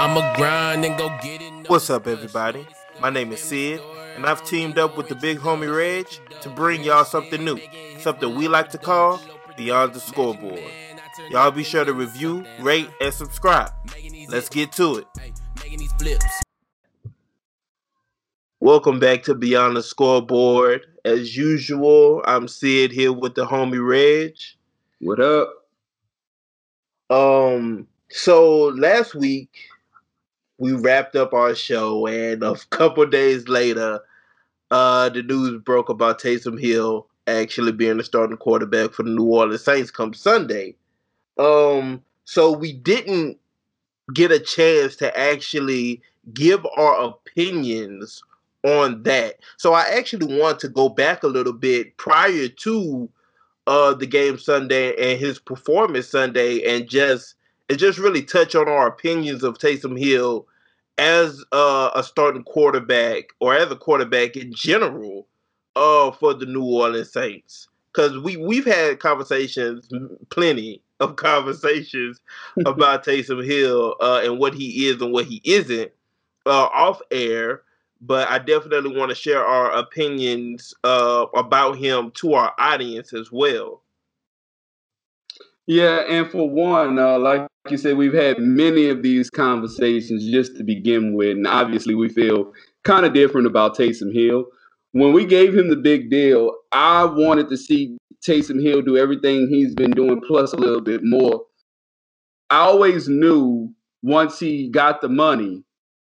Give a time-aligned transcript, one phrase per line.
[0.00, 1.68] I'ma grind and go get it.
[1.68, 2.66] What's up, everybody?
[3.02, 3.82] My name is Sid,
[4.16, 6.06] and I've teamed up with the big homie Reg
[6.40, 7.58] to bring y'all something new,
[7.98, 9.20] something we like to call
[9.58, 10.64] Beyond the Scoreboard.
[11.28, 13.72] Y'all be sure to review, rate, and subscribe.
[14.30, 15.06] Let's get to it.
[18.58, 20.86] Welcome back to Beyond the Scoreboard.
[21.04, 24.34] As usual, I'm Sid here with the homie Reg.
[24.98, 25.50] What up?
[27.10, 29.50] Um, so last week
[30.60, 34.00] we wrapped up our show, and a couple days later,
[34.70, 39.24] uh, the news broke about Taysom Hill actually being the starting quarterback for the New
[39.24, 40.76] Orleans Saints come Sunday.
[41.38, 43.38] Um, so we didn't
[44.14, 46.02] get a chance to actually
[46.34, 48.22] give our opinions
[48.64, 49.36] on that.
[49.56, 53.08] So I actually want to go back a little bit prior to
[53.66, 57.34] uh the game Sunday and his performance Sunday and just
[57.68, 60.46] and just really touch on our opinions of Taysom Hill
[61.00, 65.26] as uh, a starting quarterback or as a quarterback in general
[65.76, 69.88] uh for the New Orleans Saints cuz we we've had conversations
[70.28, 72.20] plenty of conversations
[72.66, 75.90] about Taysom Hill uh, and what he is and what he isn't
[76.44, 77.62] uh, off air
[78.02, 83.30] but I definitely want to share our opinions uh, about him to our audience as
[83.30, 83.82] well.
[85.66, 90.56] Yeah, and for one, uh, like you said, we've had many of these conversations just
[90.56, 92.52] to begin with, and obviously we feel
[92.84, 94.46] kind of different about Taysom Hill.
[94.92, 99.48] When we gave him the big deal, I wanted to see Taysom Hill do everything
[99.48, 101.42] he's been doing plus a little bit more.
[102.48, 105.62] I always knew once he got the money,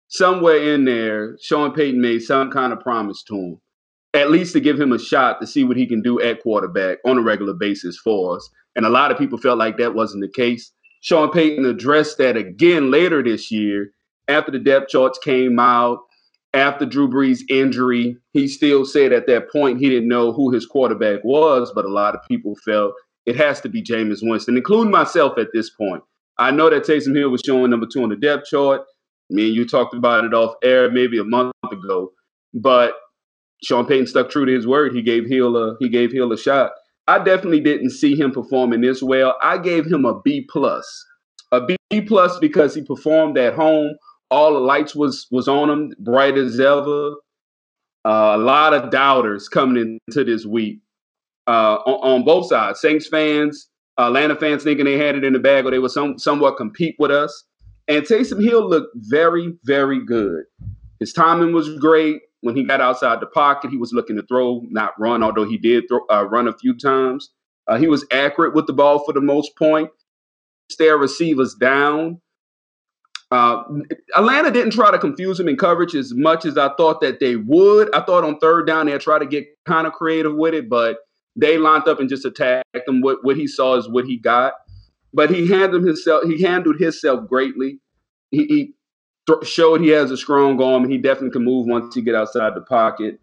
[0.08, 3.60] somewhere in there, Sean Payton made some kind of promise to him,
[4.14, 6.98] at least to give him a shot to see what he can do at quarterback
[7.04, 8.48] on a regular basis for us.
[8.76, 10.72] And a lot of people felt like that wasn't the case.
[11.02, 13.92] Sean Payton addressed that again later this year
[14.28, 15.98] after the depth charts came out.
[16.54, 20.66] After Drew Brees' injury, he still said at that point he didn't know who his
[20.66, 22.92] quarterback was, but a lot of people felt
[23.26, 26.02] it has to be Jameis Winston, including myself at this point.
[26.38, 28.82] I know that Taysom Hill was showing number two on the depth chart.
[29.30, 32.12] Me and you talked about it off air maybe a month ago,
[32.54, 32.94] but
[33.64, 34.94] Sean Payton stuck true to his word.
[34.94, 36.72] He gave Hill a he gave Hill a shot.
[37.08, 39.36] I definitely didn't see him performing this well.
[39.42, 41.04] I gave him a B plus,
[41.50, 41.76] a B
[42.06, 43.96] plus because he performed at home.
[44.30, 47.14] All the lights was was on him, bright as ever.
[48.04, 50.80] Uh, a lot of doubters coming into this week
[51.46, 52.80] uh, on, on, both sides.
[52.80, 53.68] Saints fans,
[53.98, 56.96] Atlanta fans thinking they had it in the bag or they would some, somewhat compete
[56.98, 57.44] with us.
[57.86, 60.44] And Taysom Hill looked very, very good.
[60.98, 62.22] His timing was great.
[62.42, 65.56] When he got outside the pocket, he was looking to throw, not run, although he
[65.56, 67.30] did throw, uh, run a few times.
[67.68, 69.88] Uh, he was accurate with the ball for the most point.
[70.70, 72.20] Stare receivers down.
[73.30, 73.62] Uh,
[74.14, 77.36] Atlanta didn't try to confuse him in coverage as much as I thought that they
[77.36, 77.94] would.
[77.94, 80.98] I thought on third down they'd try to get kind of creative with it, but
[81.34, 83.00] they lined up and just attacked him.
[83.00, 84.52] What what he saw is what he got.
[85.14, 86.24] But he handled himself.
[86.24, 87.78] He handled himself greatly.
[88.30, 88.74] He, he
[89.42, 90.84] showed he has a strong arm.
[90.84, 93.20] And he definitely can move once he get outside the pocket.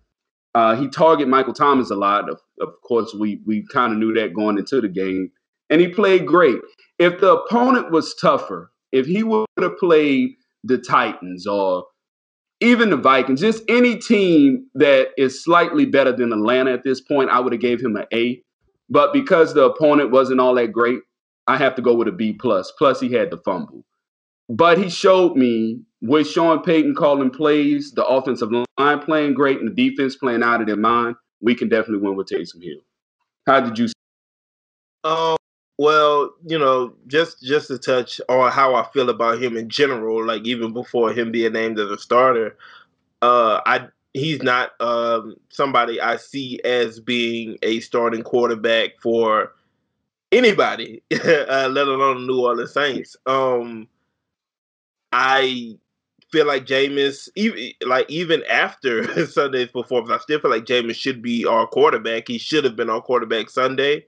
[0.55, 2.29] Uh, he target Michael Thomas a lot.
[2.29, 5.31] Of, of course, we we kind of knew that going into the game,
[5.69, 6.57] and he played great.
[6.97, 10.31] If the opponent was tougher, if he would have played
[10.63, 11.85] the Titans or
[12.61, 17.29] even the Vikings, just any team that is slightly better than Atlanta at this point,
[17.29, 18.41] I would have gave him an A.
[18.89, 20.99] But because the opponent wasn't all that great,
[21.47, 22.73] I have to go with a B plus.
[22.77, 23.85] Plus, he had the fumble.
[24.49, 29.69] But he showed me with Sean Payton calling plays, the offensive line playing great, and
[29.69, 32.79] the defense playing out of their mind, we can definitely win with Taysom Hill.
[33.47, 33.87] How did you?
[35.03, 35.37] Um.
[35.77, 40.25] Well, you know, just just to touch on how I feel about him in general,
[40.25, 42.57] like even before him being named as a starter,
[43.21, 49.53] uh, I he's not um, somebody I see as being a starting quarterback for
[50.33, 53.15] anybody, uh, let alone New Orleans Saints.
[53.25, 53.87] Um,
[55.11, 55.77] I
[56.31, 61.21] feel like Jameis, even like even after Sunday's performance, I still feel like Jameis should
[61.21, 62.27] be our quarterback.
[62.27, 64.05] He should have been our quarterback Sunday.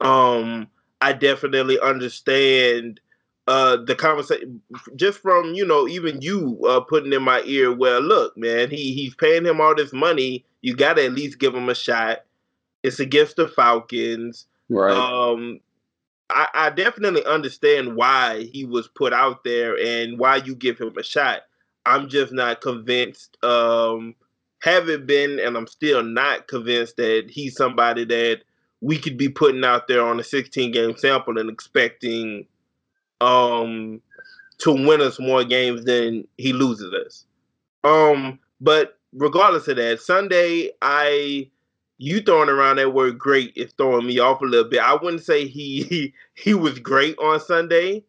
[0.00, 0.68] Um,
[1.00, 3.00] I definitely understand
[3.46, 4.60] uh, the conversation
[4.96, 7.74] just from you know even you uh, putting in my ear.
[7.74, 10.44] Well, look, man, he he's paying him all this money.
[10.62, 12.24] You got to at least give him a shot.
[12.82, 14.46] It's against the Falcons.
[14.68, 14.96] Right.
[14.96, 15.60] Um,
[16.30, 20.96] I, I definitely understand why he was put out there and why you give him
[20.96, 21.42] a shot.
[21.86, 23.36] I'm just not convinced.
[23.44, 24.14] Um,
[24.60, 28.40] haven't been, and I'm still not convinced that he's somebody that
[28.80, 32.46] we could be putting out there on a 16 game sample and expecting
[33.20, 34.00] um
[34.58, 37.24] to win us more games than he loses us.
[37.82, 41.50] Um, but regardless of that, Sunday I
[41.98, 44.80] you throwing around that word great is throwing me off a little bit.
[44.80, 48.04] I wouldn't say he he, was great on Sunday.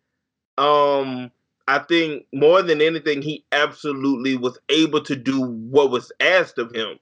[0.57, 1.31] Um
[1.67, 6.71] I think more than anything, he absolutely was able to do what was asked of
[6.71, 6.99] him,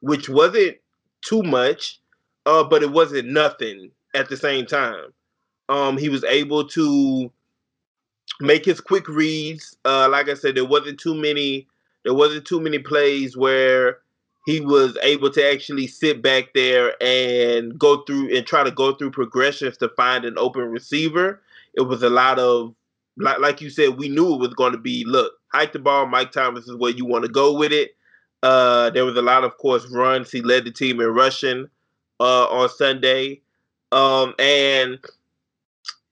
[0.00, 0.76] which wasn't
[1.20, 2.00] too much,
[2.46, 5.12] uh, but it wasn't nothing at the same time.
[5.68, 7.32] Um, he was able to
[8.40, 9.76] make his quick reads.
[9.84, 11.66] Uh, like I said, there wasn't too many.
[12.04, 13.98] There wasn't too many plays where
[14.44, 18.94] he was able to actually sit back there and go through and try to go
[18.94, 21.40] through progressions to find an open receiver.
[21.74, 22.74] It was a lot of
[23.16, 26.06] like, like you said, we knew it was going to be look, hike the ball.
[26.06, 27.96] Mike Thomas is where you want to go with it.
[28.42, 30.30] Uh, there was a lot, of course, runs.
[30.30, 31.68] He led the team in rushing
[32.20, 33.40] uh, on Sunday,
[33.92, 34.98] um, and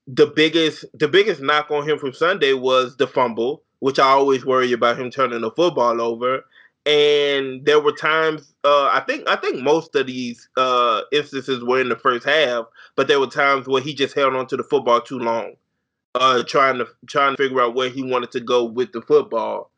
[0.06, 4.46] the biggest the biggest knock on him from Sunday was the fumble, which I always
[4.46, 6.44] worry about him turning the football over.
[6.84, 11.80] And there were times uh, I think I think most of these uh, instances were
[11.80, 14.62] in the first half, but there were times where he just held on to the
[14.62, 15.54] football too long,
[16.14, 19.70] uh, trying to trying to figure out where he wanted to go with the football.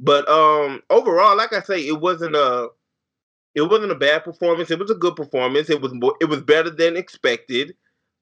[0.00, 2.68] But um, overall, like I say, it wasn't a
[3.54, 4.70] it wasn't a bad performance.
[4.70, 5.70] It was a good performance.
[5.70, 7.74] It was more, it was better than expected.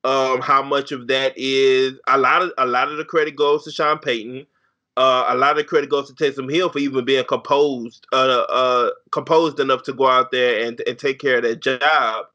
[0.02, 3.64] Um, how much of that is a lot of a lot of the credit goes
[3.64, 4.46] to Sean Payton.
[4.96, 8.90] Uh, a lot of credit goes to Taysom Hill for even being composed, uh, uh,
[9.12, 12.26] composed enough to go out there and, and take care of that job.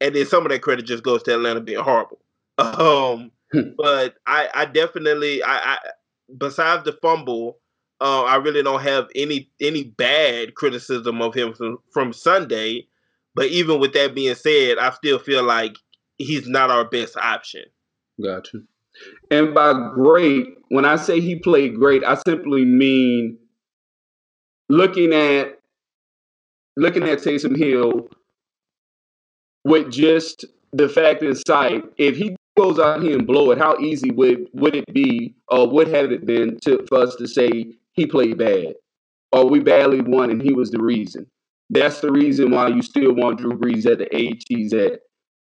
[0.00, 2.20] And then some of that credit just goes to Atlanta being horrible.
[2.58, 3.70] Um, hmm.
[3.78, 5.78] but I, I definitely, I, I,
[6.36, 7.58] besides the fumble,
[8.02, 12.86] uh, I really don't have any any bad criticism of him from, from Sunday.
[13.34, 15.76] But even with that being said, I still feel like
[16.18, 17.64] he's not our best option.
[18.22, 18.64] Got you.
[19.30, 23.38] And by great, when I say he played great, I simply mean
[24.68, 25.58] looking at
[26.76, 28.08] looking at Taysom Hill
[29.64, 33.76] with just the fact in sight, if he goes out here and blow it, how
[33.78, 37.66] easy would would it be or would have it been to for us to say
[37.92, 38.74] he played bad
[39.32, 41.26] or we badly won and he was the reason?
[41.70, 45.00] That's the reason why you still want Drew Brees at the age he's at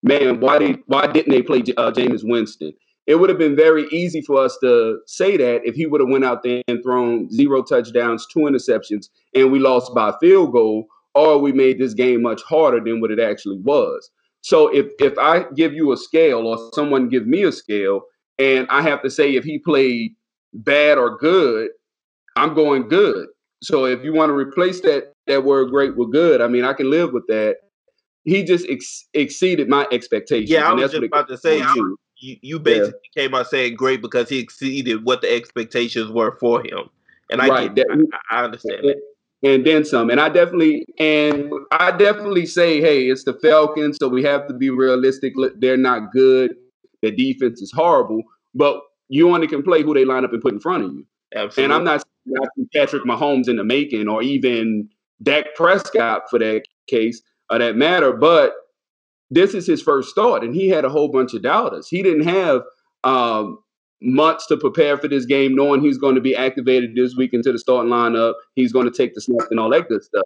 [0.04, 2.74] man, why did why didn't they play uh, Jameis Winston?
[3.06, 6.10] It would have been very easy for us to say that if he would have
[6.10, 10.88] went out there and thrown zero touchdowns, two interceptions, and we lost by field goal,
[11.14, 14.10] or we made this game much harder than what it actually was.
[14.42, 18.02] So if if I give you a scale or someone give me a scale,
[18.40, 20.16] and I have to say if he played
[20.54, 21.70] bad or good,
[22.36, 23.28] I'm going good.
[23.62, 26.74] So if you want to replace that that word great with good, I mean I
[26.74, 27.58] can live with that
[28.24, 30.50] he just ex- exceeded my expectations.
[30.50, 33.24] Yeah, I was just about to say you, you, you basically yeah.
[33.24, 36.90] came out saying great because he exceeded what the expectations were for him,
[37.30, 37.76] and I right.
[37.76, 38.96] get, that, I, I understand and,
[39.44, 40.10] and then some.
[40.10, 44.54] And I definitely and I definitely say, hey, it's the Falcons, so we have to
[44.54, 45.34] be realistic.
[45.58, 46.56] They're not good.
[47.02, 48.24] The defense is horrible,
[48.56, 51.06] but you only can play who they line up and put in front of you.
[51.36, 51.64] Absolutely.
[51.66, 52.04] And I'm not
[52.74, 54.88] Patrick Mahomes in the making, or even
[55.22, 58.14] Dak Prescott for that case of that matter.
[58.14, 58.54] But
[59.34, 61.88] this is his first start, and he had a whole bunch of doubters.
[61.88, 62.62] He didn't have
[63.04, 63.60] um,
[64.02, 67.52] months to prepare for this game, knowing he's going to be activated this week into
[67.52, 68.34] the starting lineup.
[68.56, 70.24] He's going to take the snaps and all that good stuff.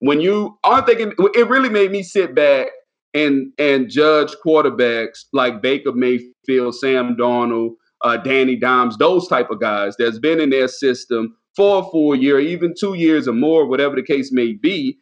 [0.00, 2.68] When you aren't thinking, it really made me sit back
[3.14, 7.70] and and judge quarterbacks like Baker Mayfield, Sam Darnold,
[8.02, 12.14] uh, Danny Dimes, those type of guys that's been in their system for a full
[12.14, 14.96] year, even two years or more, whatever the case may be,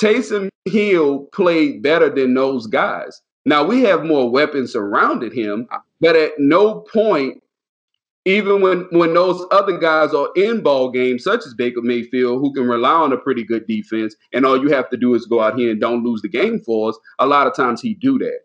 [0.00, 3.22] Taysom Hill played better than those guys.
[3.46, 5.68] Now we have more weapons surrounded him,
[6.00, 7.42] but at no point,
[8.24, 12.54] even when when those other guys are in ball games, such as Baker Mayfield, who
[12.54, 15.42] can rely on a pretty good defense, and all you have to do is go
[15.42, 16.98] out here and don't lose the game for us.
[17.18, 18.40] A lot of times he do that.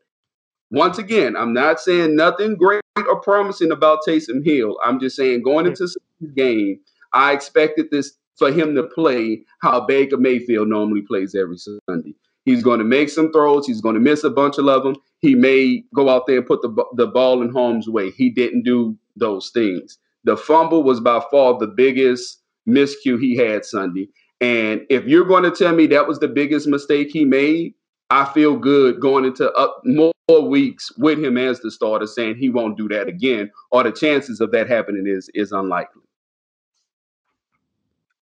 [0.71, 4.77] Once again, I'm not saying nothing great or promising about Taysom Hill.
[4.83, 5.87] I'm just saying going into
[6.19, 6.81] the game,
[7.13, 12.15] I expected this for him to play how Baker Mayfield normally plays every Sunday.
[12.45, 13.67] He's going to make some throws.
[13.67, 14.95] He's going to miss a bunch of them.
[15.19, 18.09] He may go out there and put the, the ball in harm's way.
[18.11, 19.99] He didn't do those things.
[20.23, 24.07] The fumble was by far the biggest miscue he had Sunday.
[24.41, 27.73] And if you're going to tell me that was the biggest mistake he made,
[28.09, 32.49] I feel good going into up more weeks with him as the starter, saying he
[32.49, 36.01] won't do that again, or the chances of that happening is is unlikely.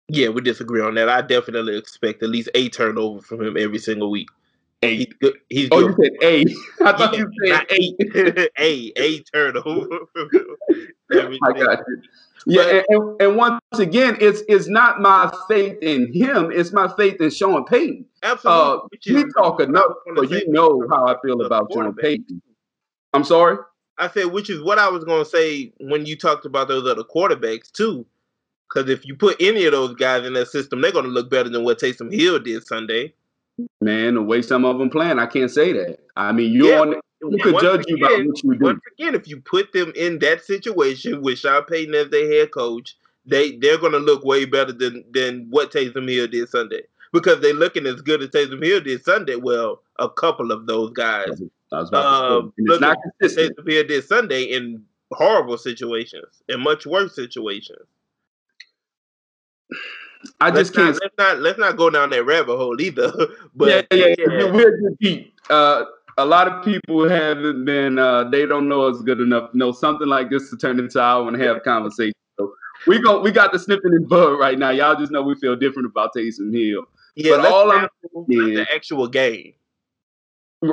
[0.09, 1.09] Yeah, we disagree on that.
[1.09, 4.29] I definitely expect at least a turnover from him every single week.
[4.83, 4.97] A.
[4.97, 5.35] He's good.
[5.49, 5.97] He's oh, good.
[5.99, 6.85] you said A.
[6.89, 8.51] I thought yeah, you said eight.
[8.59, 9.99] a a turnover.
[11.13, 12.03] I got you.
[12.47, 16.91] Yeah, and, and, and, once again, it's it's not my faith in him; it's my
[16.97, 18.07] faith in Sean Payton.
[18.23, 22.41] Absolutely, uh, we talk enough, but you know how I feel about Sean Payton.
[23.13, 23.59] I'm sorry.
[23.99, 26.89] I said, which is what I was going to say when you talked about those
[26.89, 28.07] other quarterbacks too.
[28.69, 31.31] Because if you put any of those guys in that system, they're going to look
[31.31, 33.15] better than what Taysom Hill did Sunday.
[33.81, 35.99] Man, the way some of them playing, I can't say that.
[36.17, 38.65] I mean, you yeah, on you could judge again, you by what you do.
[38.65, 42.53] Once again, if you put them in that situation with Sean Payton as their head
[42.53, 42.97] coach,
[43.27, 46.83] they they're going to look way better than than what Taysom Hill did Sunday
[47.13, 49.37] because they're looking as good as Taysom Hill did Sunday.
[49.37, 51.43] Well, a couple of those guys.
[51.73, 53.57] I was about um, to say, not consistent.
[53.57, 57.87] Taysom Hill did Sunday in horrible situations, in much worse situations.
[60.41, 60.95] I just can't.
[60.95, 63.13] Not, let's not let's not go down that rabbit hole either.
[63.55, 64.51] but yeah, yeah, yeah.
[64.51, 65.35] we're deep.
[65.49, 65.85] Uh,
[66.17, 67.99] a lot of people haven't been.
[67.99, 71.27] Uh, they don't know us good enough know something like this to turn into hour
[71.29, 72.15] and a half conversation.
[72.39, 72.53] So
[72.87, 73.21] we go.
[73.21, 74.71] We got the snipping in bud right now.
[74.71, 76.85] Y'all just know we feel different about Taysom Hill.
[77.15, 77.89] Yeah, but all I'm
[78.29, 79.55] saying the actual game.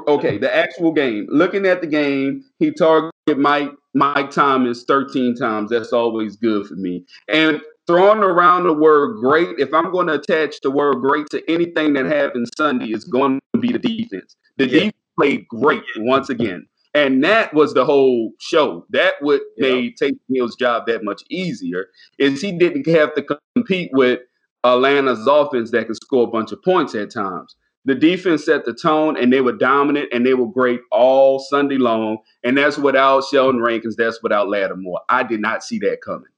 [0.07, 1.27] Okay, the actual game.
[1.29, 5.71] Looking at the game, he targeted Mike Mike Thomas 13 times.
[5.71, 7.05] That's always good for me.
[7.27, 11.41] And throwing around the word great, if I'm going to attach the word great to
[11.51, 14.35] anything that happened Sunday, it's going to be the defense.
[14.57, 14.71] The yeah.
[14.71, 16.67] defense played great once again.
[16.93, 18.85] And that was the whole show.
[18.91, 19.69] That would yeah.
[19.69, 21.87] made Taysom Hill's job that much easier.
[22.19, 23.25] Is he didn't have to
[23.55, 24.19] compete with
[24.65, 27.55] Atlanta's offense that can score a bunch of points at times.
[27.85, 31.77] The defense set the tone and they were dominant and they were great all Sunday
[31.77, 32.17] long.
[32.43, 33.95] And that's without Sheldon Rankins.
[33.95, 35.01] That's without Lattimore.
[35.07, 36.29] I did not see that coming.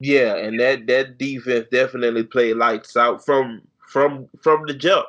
[0.00, 5.06] Yeah, and that that defense definitely played lights out from from from the jump,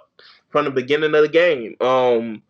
[0.50, 1.76] from the beginning of the game.
[1.80, 2.42] Um,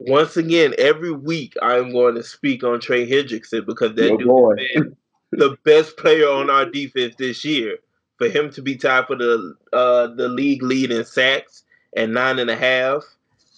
[0.00, 4.56] once again, every week I'm going to speak on Trey Hendrickson because that oh, dude
[4.74, 4.96] been
[5.32, 7.78] the best player on our defense this year.
[8.18, 11.62] For him to be tied for the uh, the league lead in sacks
[11.96, 13.02] and nine and a half,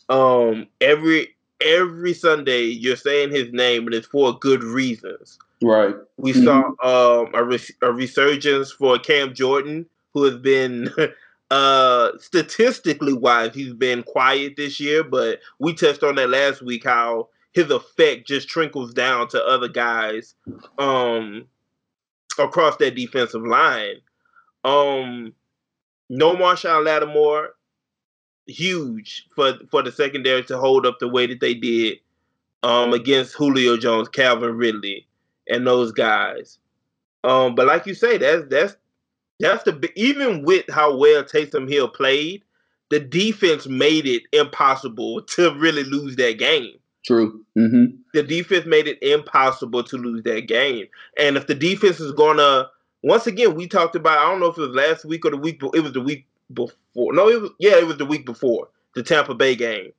[0.08, 5.38] um, every every Sunday you're saying his name and it's for good reasons.
[5.60, 5.94] Right.
[6.16, 6.44] We mm-hmm.
[6.44, 10.90] saw um, a, res- a resurgence for Cam Jordan, who has been
[11.50, 16.84] uh statistically wise, he's been quiet this year, but we touched on that last week
[16.84, 20.34] how his effect just trickles down to other guys
[20.78, 21.46] um
[22.38, 23.96] across that defensive line.
[24.64, 25.32] Um
[26.10, 27.50] no Marshon Lattimore,
[28.48, 31.98] huge for for the secondary to hold up the way that they did
[32.62, 35.06] um against Julio Jones, Calvin Ridley
[35.48, 36.58] and those guys.
[37.24, 38.76] Um, but like you say, that's that's
[39.40, 42.42] that's the even with how well Taysom Hill played,
[42.90, 46.74] the defense made it impossible to really lose that game.
[47.04, 47.44] True.
[47.56, 47.96] Mm-hmm.
[48.12, 50.86] The defense made it impossible to lose that game,
[51.16, 52.68] and if the defense is gonna,
[53.02, 54.18] once again, we talked about.
[54.18, 55.60] I don't know if it was last week or the week.
[55.60, 57.12] But it was the week before.
[57.12, 59.92] No, it was yeah, it was the week before the Tampa Bay game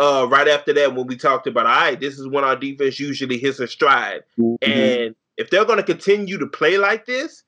[0.00, 2.98] uh, right after that when we talked about, all right, this is when our defense
[2.98, 4.22] usually hits a stride.
[4.38, 4.70] Mm-hmm.
[4.70, 7.44] And if they're going to continue to play like this,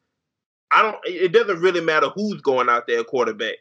[0.71, 0.97] I don't.
[1.05, 3.57] It doesn't really matter who's going out there quarterback.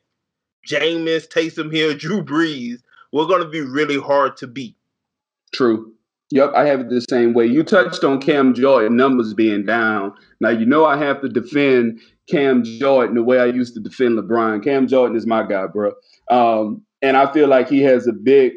[0.68, 2.80] Jameis, Taysom Hill, Drew Brees.
[3.12, 4.76] We're going to be really hard to beat.
[5.54, 5.94] True.
[6.32, 7.46] Yep, I have it the same way.
[7.46, 10.14] You touched on Cam Jordan numbers being down.
[10.40, 14.18] Now you know I have to defend Cam Jordan the way I used to defend
[14.18, 14.64] LeBron.
[14.64, 15.92] Cam Jordan is my guy, bro.
[16.30, 18.54] Um, and I feel like he has a big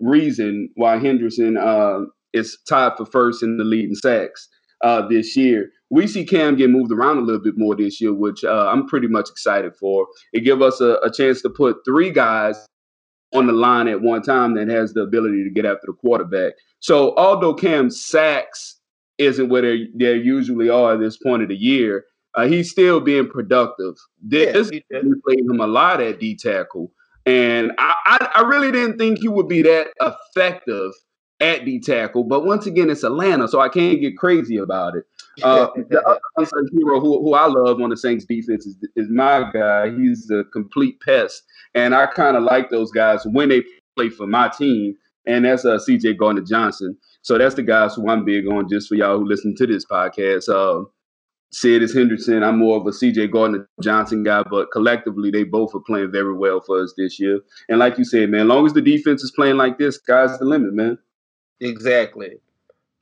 [0.00, 2.00] reason why Henderson uh,
[2.32, 4.48] is tied for first in the lead in sacks
[4.82, 5.70] uh, this year.
[5.90, 8.88] We see Cam get moved around a little bit more this year, which uh, I'm
[8.88, 10.08] pretty much excited for.
[10.32, 12.66] It gives us a, a chance to put three guys
[13.34, 16.54] on the line at one time that has the ability to get after the quarterback.
[16.80, 18.80] So although Cam sacks
[19.18, 22.04] isn't where they usually are at this point of the year,
[22.34, 23.94] uh, he's still being productive.
[24.22, 26.92] This yeah, played him a lot at D tackle.
[27.24, 30.92] And I, I, I really didn't think he would be that effective
[31.40, 32.24] at D tackle.
[32.24, 35.04] But once again, it's Atlanta, so I can't get crazy about it.
[35.42, 36.02] Uh, the
[36.36, 39.90] other hero who, who I love on the Saints defense is, is my guy.
[39.90, 41.42] He's a complete pest.
[41.74, 43.62] And I kind of like those guys when they
[43.96, 44.94] play for my team.
[45.26, 46.96] And that's uh, CJ Gardner Johnson.
[47.22, 49.84] So that's the guys who I'm big on just for y'all who listen to this
[49.84, 50.48] podcast.
[50.48, 50.84] Uh,
[51.52, 52.42] Sid is Henderson.
[52.42, 56.34] I'm more of a CJ Gardner Johnson guy, but collectively they both are playing very
[56.34, 57.40] well for us this year.
[57.68, 60.38] And like you said, man, as long as the defense is playing like this, sky's
[60.38, 60.98] the limit, man.
[61.60, 62.38] Exactly.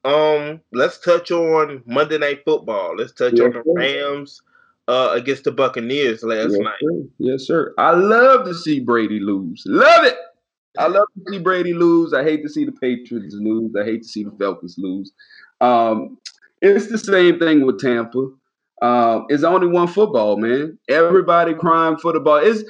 [0.05, 2.97] Um, let's touch on Monday Night Football.
[2.97, 4.41] Let's touch yes, on the Rams
[4.89, 6.75] uh, against the Buccaneers last yes, night.
[6.81, 7.03] Sir.
[7.19, 7.75] Yes, sir.
[7.79, 9.63] I love to see Brady lose.
[9.67, 10.17] Love it.
[10.79, 12.13] I love to see Brady lose.
[12.13, 13.73] I hate to see the Patriots lose.
[13.81, 15.13] I hate to see the Falcons lose.
[15.61, 16.19] Um,
[16.61, 18.29] It's the same thing with Tampa.
[18.83, 20.79] Um, it's only one football, man.
[20.89, 22.39] Everybody crying for the ball.
[22.39, 22.65] It's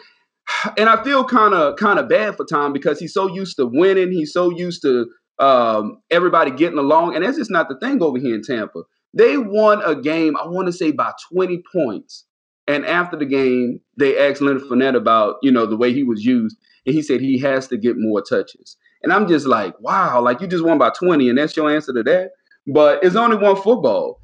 [0.77, 3.67] and I feel kind of kind of bad for Tom because he's so used to
[3.67, 4.13] winning.
[4.13, 5.07] He's so used to
[5.39, 8.83] um, everybody getting along, and that's just not the thing over here in Tampa.
[9.13, 12.25] They won a game, I want to say by 20 points.
[12.67, 16.25] And after the game, they asked Leonard Fournette about, you know, the way he was
[16.25, 16.57] used.
[16.87, 18.77] And he said he has to get more touches.
[19.03, 21.93] And I'm just like, wow, like you just won by 20, and that's your answer
[21.93, 22.31] to that.
[22.67, 24.21] But it's only one football.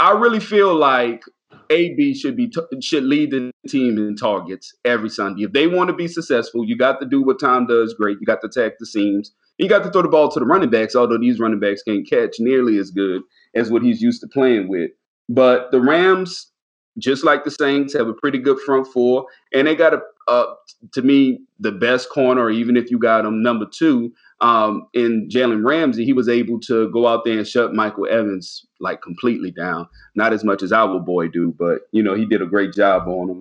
[0.00, 1.22] I really feel like
[1.70, 5.44] AB should be t- should lead the team in targets every Sunday.
[5.44, 8.18] If they want to be successful, you got to do what Tom does great.
[8.20, 9.32] You got to attack the seams.
[9.58, 12.08] You got to throw the ball to the running backs, although these running backs can't
[12.08, 13.22] catch nearly as good
[13.54, 14.90] as what he's used to playing with.
[15.28, 16.50] But the Rams,
[16.98, 20.54] just like the Saints, have a pretty good front four, and they got a, uh,
[20.92, 22.50] to me, the best corner.
[22.50, 26.90] Even if you got them number two um, in Jalen Ramsey, he was able to
[26.90, 29.86] go out there and shut Michael Evans like completely down.
[30.14, 33.06] Not as much as our boy do, but you know he did a great job
[33.06, 33.40] on him.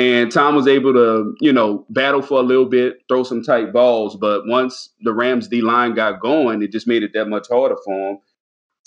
[0.00, 3.70] And Tom was able to, you know, battle for a little bit, throw some tight
[3.70, 4.16] balls.
[4.16, 7.76] But once the Rams D line got going, it just made it that much harder
[7.84, 8.18] for him.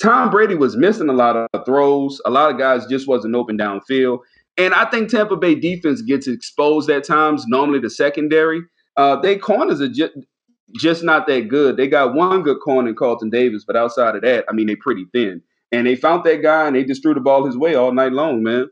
[0.01, 2.19] Tom Brady was missing a lot of throws.
[2.25, 4.21] A lot of guys just wasn't open downfield.
[4.57, 7.45] And I think Tampa Bay defense gets exposed at times.
[7.47, 8.61] Normally, the secondary,
[8.97, 10.13] uh, they corners are just
[10.77, 11.77] just not that good.
[11.77, 14.77] They got one good corner in Carlton Davis, but outside of that, I mean, they're
[14.81, 15.43] pretty thin.
[15.71, 18.13] And they found that guy, and they just threw the ball his way all night
[18.13, 18.67] long, man.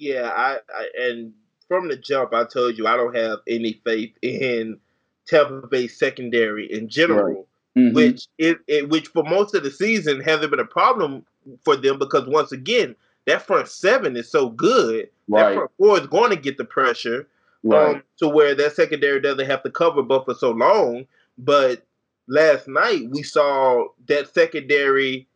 [0.00, 1.32] Yeah, I, I and
[1.68, 4.78] from the jump, I told you I don't have any faith in
[5.26, 7.34] Tampa Bay secondary in general.
[7.34, 7.44] Right.
[7.78, 7.94] Mm-hmm.
[7.94, 11.24] Which it, it which for most of the season hasn't been a problem
[11.64, 15.08] for them because once again that front seven is so good.
[15.28, 15.50] Right.
[15.50, 17.28] That front four is going to get the pressure
[17.62, 17.96] right.
[17.96, 21.04] um, to where that secondary doesn't have to cover but for so long.
[21.38, 21.84] But
[22.26, 25.28] last night we saw that secondary.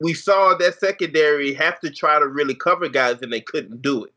[0.00, 4.04] We saw that secondary have to try to really cover guys, and they couldn't do
[4.04, 4.12] it.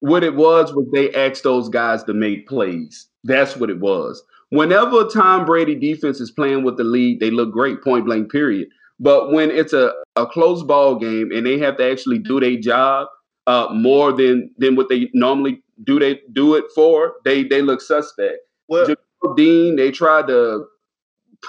[0.00, 3.06] What it was was they asked those guys to make plays.
[3.24, 4.22] That's what it was.
[4.50, 8.68] Whenever Tom Brady defense is playing with the lead, they look great, point blank, period.
[9.00, 12.56] But when it's a, a close ball game and they have to actually do their
[12.56, 13.08] job
[13.46, 17.80] uh, more than than what they normally do they do it for, they they look
[17.80, 18.38] suspect.
[18.68, 18.86] Well,
[19.36, 20.66] Dean, they tried to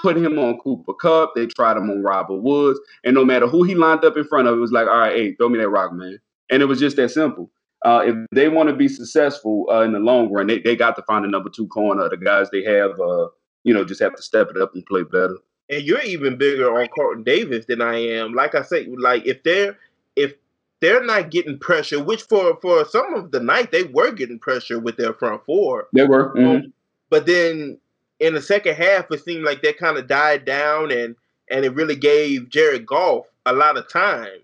[0.00, 1.34] put him on Cooper Kupp.
[1.34, 4.48] they tried him on Robert Woods, and no matter who he lined up in front
[4.48, 6.18] of, it was like, all right, hey, throw me that rock, man.
[6.50, 7.50] And it was just that simple.
[7.84, 10.96] Uh, if they want to be successful uh, in the long run, they, they got
[10.96, 12.08] to find a number two corner.
[12.08, 13.28] The guys they have, uh,
[13.62, 15.36] you know, just have to step it up and play better
[15.68, 18.32] and you're even bigger on Carlton Davis than I am.
[18.32, 19.76] Like I say, like if they're
[20.16, 20.34] if
[20.80, 24.78] they're not getting pressure, which for for some of the night they were getting pressure
[24.78, 25.88] with their front four.
[25.92, 26.36] They were.
[26.38, 26.66] Um, mm-hmm.
[27.10, 27.78] but then
[28.20, 31.16] in the second half, it seemed like that kind of died down, and
[31.50, 34.40] and it really gave Jared Goff a lot of time.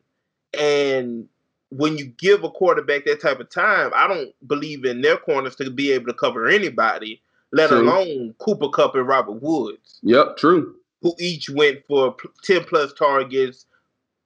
[0.59, 1.29] And
[1.71, 5.57] when you give a quarterback that type of time, I don't believe in their corners
[5.57, 7.21] to be able to cover anybody,
[7.53, 7.81] let true.
[7.81, 9.99] alone Cooper Kupp and Robert Woods.
[10.03, 13.67] Yep, true who each went for 10 plus targets,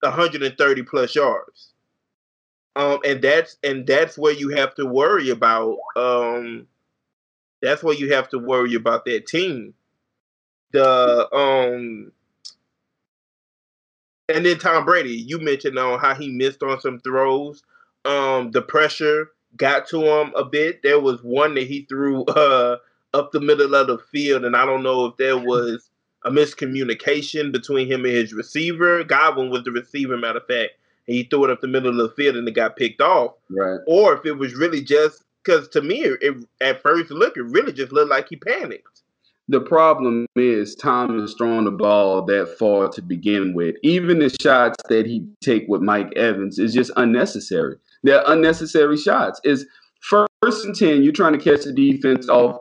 [0.01, 1.73] 130 plus yards.
[2.77, 5.77] Um, and that's and that's where you have to worry about.
[5.97, 6.69] Um,
[7.61, 9.75] that's where you have to worry about that team.
[10.73, 12.12] The um,
[14.29, 17.62] and then Tom Brady, you mentioned on how he missed on some throws.
[18.05, 20.83] Um, the pressure got to him a bit.
[20.83, 22.77] There was one that he threw uh
[23.14, 25.90] up the middle of the field, and I don't know if there was
[26.25, 29.05] a miscommunication between him and his receiver.
[29.05, 30.73] Godwin was the receiver, matter of fact.
[31.07, 33.35] And he threw it up the middle of the field and it got picked off.
[33.51, 33.81] Right.
[33.87, 37.72] Or if it was really just because to me, it, at first look, it really
[37.72, 39.03] just looked like he panicked.
[39.51, 43.77] The problem is Tom is throwing the ball that far to begin with.
[43.83, 47.77] Even the shots that he take with Mike Evans is just unnecessary.
[48.03, 49.40] They're unnecessary shots.
[49.44, 49.66] Is
[50.01, 52.61] first and ten, you're trying to catch the defense off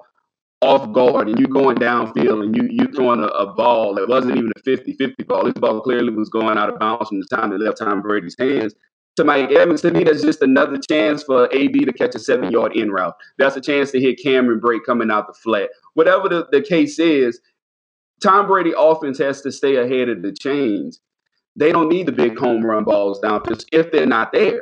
[0.62, 4.36] off guard and you're going downfield and you you throwing a, a, ball that wasn't
[4.36, 5.44] even a 50-50 ball.
[5.44, 8.36] This ball clearly was going out of bounds from the time it left Tom Brady's
[8.40, 8.74] hands.
[9.18, 12.52] To Mike Evans, to me, that's just another chance for AB to catch a seven
[12.52, 13.16] yard in route.
[13.40, 15.70] That's a chance to hit Cameron Brate coming out the flat.
[15.96, 17.42] Whatever the, the case is,
[18.22, 21.00] Tom Brady offense has to stay ahead of the chains.
[21.56, 24.62] They don't need the big home run balls down if they're not there.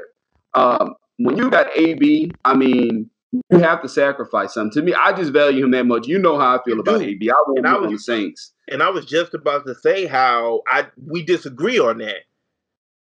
[0.54, 3.10] Um, when you got AB, I mean,
[3.50, 4.72] you have to sacrifice something.
[4.72, 6.08] To me, I just value him that much.
[6.08, 7.30] You know how I feel about AB.
[7.30, 8.54] I want him on the Saints.
[8.70, 12.24] And I was just about to say how I we disagree on that.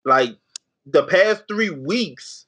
[0.03, 0.35] Like
[0.85, 2.45] the past three weeks,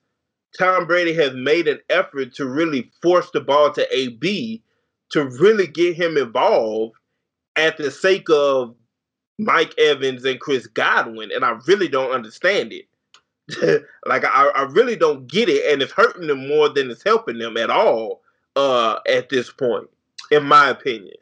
[0.57, 4.61] Tom Brady has made an effort to really force the ball to AB
[5.11, 6.95] to really get him involved
[7.55, 8.75] at the sake of
[9.39, 12.85] Mike Evans and Chris Godwin, and I really don't understand it.
[14.05, 17.37] like I, I really don't get it, and it's hurting them more than it's helping
[17.37, 18.21] them at all.
[18.55, 19.87] Uh, at this point,
[20.31, 21.13] in my opinion.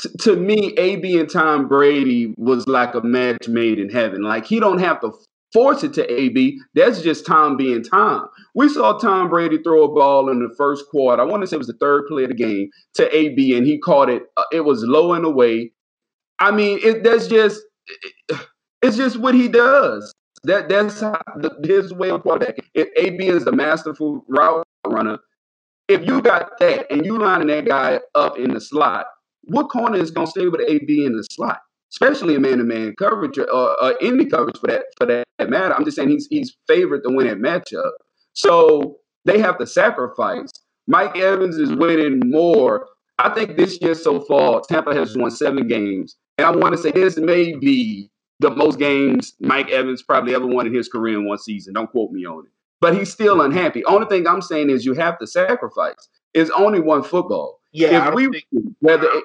[0.00, 4.22] T- to me, AB and Tom Brady was like a match made in heaven.
[4.22, 5.12] Like he don't have to
[5.52, 6.58] force it to AB.
[6.74, 8.28] That's just Tom being Tom.
[8.54, 11.22] We saw Tom Brady throw a ball in the first quarter.
[11.22, 13.66] I want to say it was the third play of the game to AB, and
[13.66, 14.24] he caught it.
[14.36, 15.72] Uh, it was low and away.
[16.38, 17.60] I mean, it, that's just
[18.82, 20.12] it's just what he does.
[20.44, 22.58] That that's how, the, his way of quarterback.
[22.74, 25.18] If AB is a masterful route runner,
[25.88, 29.06] if you got that and you lining that guy up in the slot,
[29.44, 31.60] what corner is going to stay with AB in the slot?
[31.92, 35.74] Especially in man-to-man coverage or, or any coverage for that for that matter.
[35.74, 37.90] I'm just saying he's he's favored to win that matchup.
[38.32, 40.50] So they have to sacrifice.
[40.86, 42.88] Mike Evans is winning more.
[43.18, 46.16] I think this year so far, Tampa has won seven games.
[46.38, 50.46] And I want to say this may be the most games Mike Evans probably ever
[50.46, 51.74] won in his career in one season.
[51.74, 52.52] Don't quote me on it.
[52.80, 53.84] But he's still unhappy.
[53.84, 56.08] Only thing I'm saying is you have to sacrifice.
[56.34, 57.60] It's only one football.
[57.70, 58.44] Yeah, if we think,
[58.80, 59.24] whether it,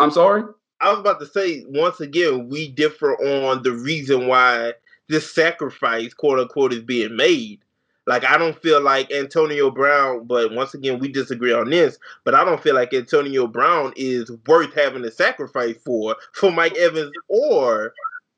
[0.00, 0.42] I'm sorry.
[0.80, 4.72] I was about to say once again we differ on the reason why
[5.08, 7.60] this sacrifice, quote unquote, is being made.
[8.06, 11.98] Like I don't feel like Antonio Brown, but once again we disagree on this.
[12.24, 16.76] But I don't feel like Antonio Brown is worth having a sacrifice for for Mike
[16.76, 17.92] Evans or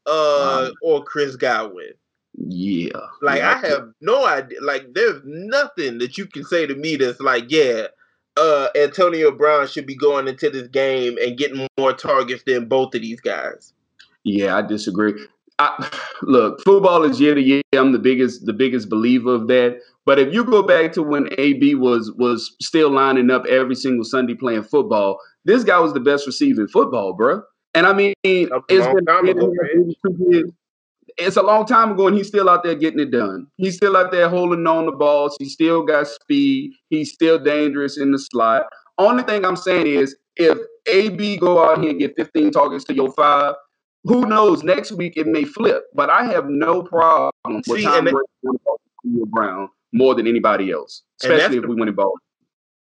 [0.06, 1.92] uh um, or Chris Godwin.
[2.34, 2.98] Yeah.
[3.20, 3.54] Like yeah.
[3.62, 4.60] I have no idea.
[4.60, 7.86] Like there's nothing that you can say to me that's like, yeah,
[8.36, 12.94] uh Antonio Brown should be going into this game and getting more targets than both
[12.94, 13.72] of these guys.
[14.24, 15.14] Yeah, I disagree.
[15.58, 15.90] I,
[16.22, 17.62] look, football is year to year.
[17.74, 19.80] I'm the biggest the biggest believer of that.
[20.04, 24.04] But if you go back to when AB was was still lining up every single
[24.04, 27.42] Sunday playing football, this guy was the best receiver in football, bro.
[27.74, 28.86] And I mean, it's been
[30.28, 30.52] it's
[31.18, 33.46] a long time ago, and he's still out there getting it done.
[33.56, 35.36] He's still out there holding on the balls.
[35.38, 36.72] He still got speed.
[36.88, 38.64] He's still dangerous in the slot.
[38.98, 42.94] Only thing I'm saying is, if AB go out here and get 15 targets to
[42.94, 43.54] your five,
[44.04, 44.62] who knows?
[44.62, 45.84] Next week it may flip.
[45.94, 51.58] But I have no problem with See, Tom Brady Brown more than anybody else, especially
[51.58, 52.14] if we win a ball.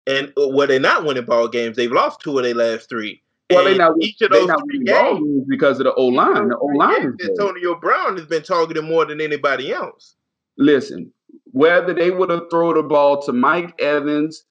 [0.06, 1.76] And well, they're not winning ball games.
[1.76, 3.21] They've lost two of their last three.
[3.54, 6.48] Well, they not, each of those three games because of the O line.
[6.48, 7.16] The O line.
[7.22, 10.16] Antonio Brown has been targeted more than anybody else.
[10.58, 11.12] Listen,
[11.46, 14.44] whether they would have thrown the ball to Mike Evans,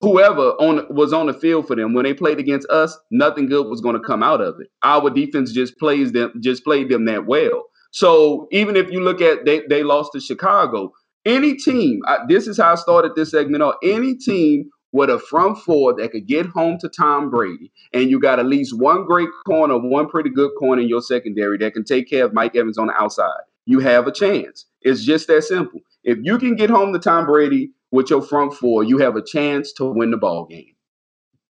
[0.00, 3.66] whoever on was on the field for them when they played against us, nothing good
[3.66, 4.68] was going to come out of it.
[4.82, 7.64] Our defense just plays them, just played them that well.
[7.92, 10.92] So even if you look at they they lost to Chicago,
[11.26, 12.00] any team.
[12.06, 13.74] I, this is how I started this segment off.
[13.82, 18.18] Any team with a front four that could get home to Tom Brady, and you
[18.18, 21.84] got at least one great corner, one pretty good corner in your secondary that can
[21.84, 24.64] take care of Mike Evans on the outside, you have a chance.
[24.80, 25.80] It's just that simple.
[26.02, 29.22] If you can get home to Tom Brady with your front four, you have a
[29.22, 30.74] chance to win the ball game.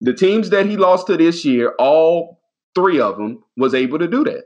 [0.00, 2.40] The teams that he lost to this year, all
[2.74, 4.44] three of them, was able to do that.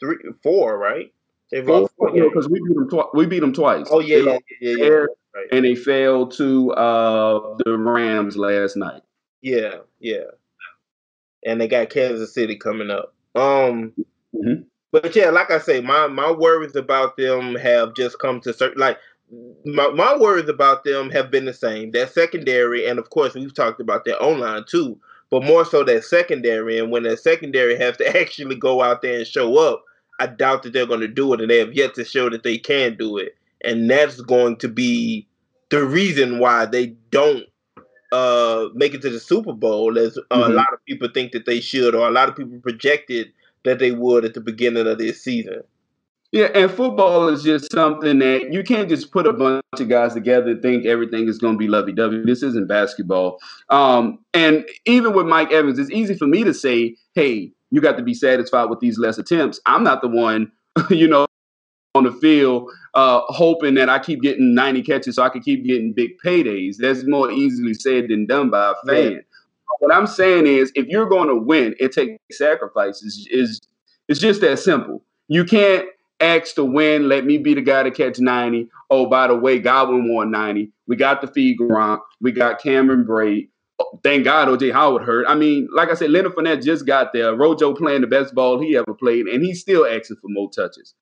[0.00, 1.12] Three, four, right?
[1.50, 2.88] They've four, because we beat them.
[2.90, 3.86] Twi- we beat them twice.
[3.90, 5.06] Oh yeah, yeah, yeah, yeah,
[5.38, 5.48] right.
[5.52, 9.02] and they fell to uh, the Rams last night.
[9.42, 10.24] Yeah, yeah,
[11.44, 13.14] and they got Kansas City coming up.
[13.34, 13.92] Um,
[14.34, 14.62] mm-hmm.
[14.92, 18.80] but yeah, like I say, my my worries about them have just come to certain
[18.80, 18.98] like.
[19.66, 21.90] My, my worries about them have been the same.
[21.90, 24.98] That secondary, and of course, we've talked about their O line too,
[25.30, 26.78] but more so that secondary.
[26.78, 29.84] And when that secondary has to actually go out there and show up,
[30.18, 32.42] I doubt that they're going to do it, and they have yet to show that
[32.42, 33.36] they can do it.
[33.64, 35.27] And that's going to be
[35.70, 37.44] the reason why they don't
[38.12, 40.52] uh, make it to the Super Bowl, as uh, mm-hmm.
[40.52, 43.32] a lot of people think that they should, or a lot of people projected
[43.64, 45.62] that they would at the beginning of this season.
[46.30, 50.12] Yeah, and football is just something that you can't just put a bunch of guys
[50.12, 52.22] together and think everything is going to be lovey dovey.
[52.22, 53.38] This isn't basketball.
[53.70, 57.96] Um, and even with Mike Evans, it's easy for me to say, hey, you got
[57.96, 59.58] to be satisfied with these less attempts.
[59.64, 60.52] I'm not the one,
[60.90, 61.27] you know,
[61.98, 65.64] on the field, uh, hoping that I keep getting 90 catches so I can keep
[65.64, 66.76] getting big paydays.
[66.78, 69.12] That's more easily said than done by a fan.
[69.12, 69.18] Yeah.
[69.80, 73.28] What I'm saying is, if you're going to win, it takes sacrifices.
[73.30, 73.60] Is
[74.08, 75.04] it's just that simple.
[75.28, 75.86] You can't
[76.20, 77.08] ask to win.
[77.08, 78.68] Let me be the guy to catch 90.
[78.90, 80.72] Oh, by the way, Godwin won 90.
[80.86, 82.00] We got the feed Gronk.
[82.20, 83.50] We got Cameron Brate.
[84.02, 85.26] Thank God OJ Howard hurt.
[85.28, 87.34] I mean, like I said, Leonard Fournette just got there.
[87.36, 90.94] Rojo playing the best ball he ever played, and he's still asking for more touches.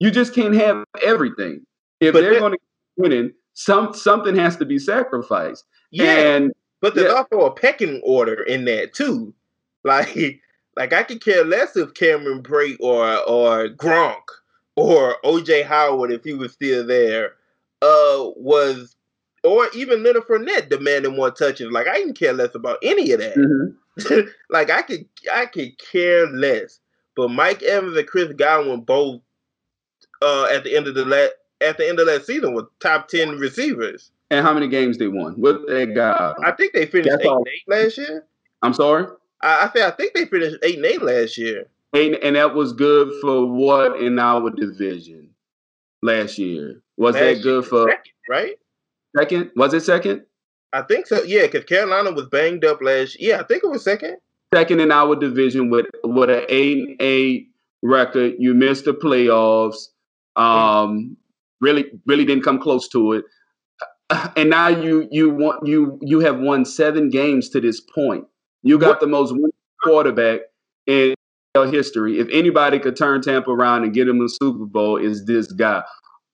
[0.00, 1.64] You just can't have everything.
[2.00, 2.58] If but they're going to
[2.96, 5.64] winning, some something has to be sacrificed.
[5.90, 7.18] Yeah, and but there's yeah.
[7.18, 9.34] also a pecking order in that too.
[9.86, 10.40] Like
[10.76, 14.22] Like I could care less if Cameron Brate or or Gronk
[14.76, 17.34] or OJ Howard, if he was still there,
[17.82, 18.96] uh, was
[19.42, 21.70] or even Leonard Fournette demanding more touches.
[21.70, 23.36] Like I didn't care less about any of that.
[23.36, 24.28] Mhm.
[24.50, 26.80] like I could I could care less.
[27.14, 29.20] But Mike Evans and Chris Godwin both
[30.22, 33.08] uh at the end of the la- at the end of that season with top
[33.08, 34.10] ten receivers.
[34.30, 35.34] And how many games they won?
[35.34, 36.34] What that guy?
[36.44, 37.38] I think they finished That's eight all.
[37.38, 38.24] and eight last year.
[38.62, 39.06] I'm sorry.
[39.42, 41.66] I, I think I think they finished eight and eight last year.
[41.92, 45.28] And, and that was good for what in our division
[46.02, 46.80] last year?
[46.96, 48.58] Was Last that good for second, right?
[49.16, 49.50] second?
[49.54, 50.22] Was it second?
[50.72, 51.22] I think so.
[51.22, 53.20] Yeah, because Carolina was banged up last.
[53.20, 54.16] Yeah, I think it was second.
[54.52, 57.50] Second in our division with with an eight and eight
[57.82, 58.34] record.
[58.38, 59.88] You missed the playoffs.
[60.36, 61.16] Um,
[61.60, 63.24] really, really didn't come close to it.
[64.36, 68.24] And now you you want you you have won seven games to this point.
[68.62, 69.50] You got the most winning
[69.82, 70.40] quarterback
[70.86, 71.14] in
[71.54, 72.18] history.
[72.18, 75.82] If anybody could turn Tampa around and get him a Super Bowl, is this guy.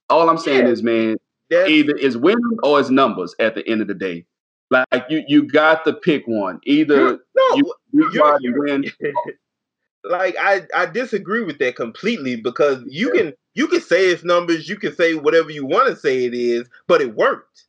[0.08, 0.72] All I'm saying Yeah.
[0.72, 1.16] is, man,
[1.50, 4.24] That's, either it's winning or it's numbers at the end of the day.
[4.70, 6.58] Like you, you got to pick one.
[6.64, 8.84] Either no, you, you you're- try to you're- win.
[10.04, 14.68] like I, I disagree with that completely because you can you can say it's numbers,
[14.68, 17.64] you can say whatever you want to say it is, but it worked.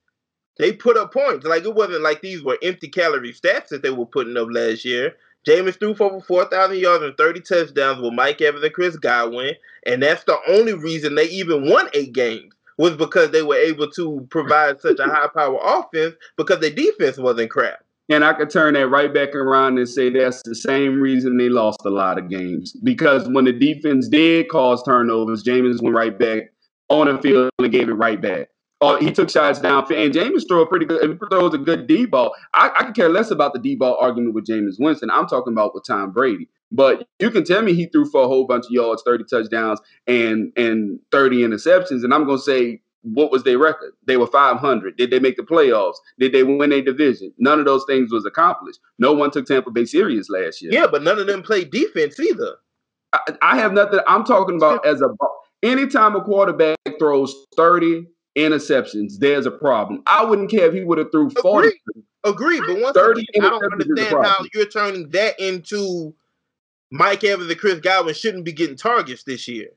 [0.57, 1.45] They put up points.
[1.45, 4.85] Like it wasn't like these were empty calorie stats that they were putting up last
[4.85, 5.15] year.
[5.47, 8.95] Jameis threw for over four thousand yards and thirty touchdowns with Mike Evans and Chris
[8.95, 13.55] Godwin, and that's the only reason they even won eight games was because they were
[13.55, 17.83] able to provide such a high power offense because their defense wasn't crap.
[18.12, 21.47] And I could turn that right back around and say that's the same reason they
[21.47, 22.74] lost a lot of games.
[22.84, 26.52] Because when the defense did cause turnovers, Jameis went right back
[26.89, 28.50] on the field and gave it right back.
[28.82, 32.06] Or he took shots down, and Jameis threw a pretty good, throws a good D
[32.06, 32.34] ball.
[32.54, 35.10] I, I could care less about the D ball argument with Jameis Winston.
[35.10, 36.50] I'm talking about with Tom Brady.
[36.69, 39.80] But you can tell me he threw for a whole bunch of yards, 30 touchdowns,
[40.08, 43.93] and and 30 interceptions, and I'm gonna say what was their record?
[44.05, 44.97] They were 500.
[44.97, 45.95] Did they make the playoffs?
[46.19, 47.33] Did they win a division?
[47.37, 48.79] None of those things was accomplished.
[48.99, 50.71] No one took Tampa Bay serious last year.
[50.71, 52.55] Yeah, but none of them played defense either.
[53.13, 53.99] I, I have nothing.
[54.07, 55.09] I'm talking about as a
[55.63, 58.05] anytime a quarterback throws 30
[58.37, 60.03] interceptions, there's a problem.
[60.05, 61.69] I wouldn't care if he would have threw 40.
[62.23, 65.39] Agree, but once 30 again, I don't interceptions is a understand how you're turning that
[65.39, 66.13] into
[66.91, 69.69] Mike Evans and Chris Godwin shouldn't be getting targets this year.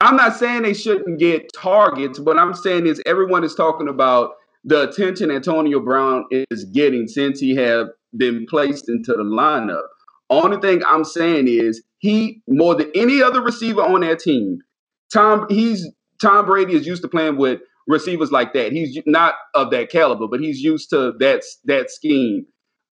[0.00, 2.18] I'm not saying they shouldn't get targets.
[2.18, 4.32] What I'm saying is everyone is talking about
[4.64, 9.82] the attention Antonio Brown is getting since he have been placed into the lineup.
[10.30, 14.58] Only thing I'm saying is he more than any other receiver on that team.
[15.12, 15.86] Tom he's
[16.20, 18.72] Tom Brady is used to playing with receivers like that.
[18.72, 22.46] He's not of that caliber, but he's used to that that scheme.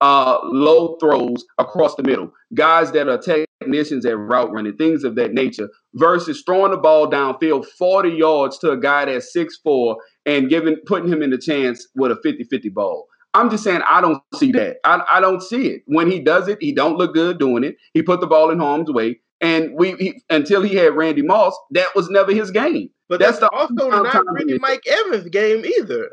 [0.00, 3.18] Uh, low throws across the middle, guys that are
[3.60, 8.58] technicians at route running, things of that nature versus throwing the ball downfield 40 yards
[8.58, 12.72] to a guy that's 6'4 and giving putting him in the chance with a 50-50
[12.72, 13.06] ball.
[13.34, 14.76] I'm just saying I don't see that.
[14.84, 15.82] I, I don't see it.
[15.86, 17.76] When he does it, he don't look good doing it.
[17.92, 19.20] He put the ball in harm's way.
[19.40, 22.90] And we he, until he had Randy Moss, that was never his game.
[23.08, 26.12] But That's that's, the also not really Mike Evans' game either.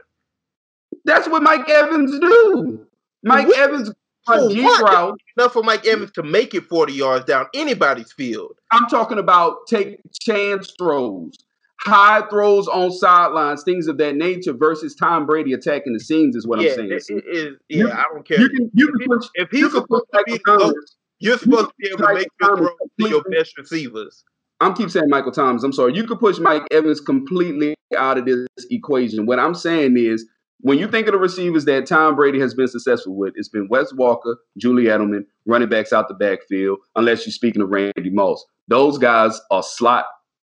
[1.05, 2.85] That's what Mike Evans do.
[3.23, 3.59] Mike What?
[3.59, 3.91] Evans
[4.25, 4.83] For run G what?
[4.83, 5.19] route.
[5.37, 8.55] Enough for Mike Evans to make it 40 yards down anybody's field.
[8.71, 11.35] I'm talking about take chance throws,
[11.79, 16.35] high throws on sidelines, things of that nature, versus Tom Brady attacking the seams.
[16.35, 16.91] Is what yeah, I'm saying.
[16.91, 18.39] it- it is- You- yeah, I don't care.
[18.39, 20.63] You can you can push if you he's can supposed put to be Michael the
[20.73, 20.95] Thomas.
[21.19, 24.23] you're supposed to be able to make your throws to your best receivers.
[24.59, 25.63] I'm keep saying Michael Thomas.
[25.63, 25.95] I'm sorry.
[25.95, 29.25] You could push Mike Evans completely out of this equation.
[29.25, 30.27] What I'm saying is,
[30.61, 33.67] when you think of the receivers that Tom Brady has been successful with, it's been
[33.69, 36.79] Wes Walker, Julie Edelman, running backs out the backfield.
[36.95, 40.05] Unless you're speaking of Randy Moss, those guys are slot